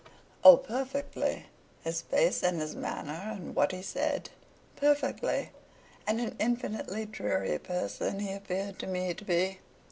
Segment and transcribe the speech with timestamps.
[0.43, 1.45] 'Oh, perfectly!'
[1.83, 4.31] 'His face, and his manner, and what he said?'
[4.75, 5.51] 'Perfectly.
[6.07, 9.59] And an infinitely dreary person he appeared to me to be.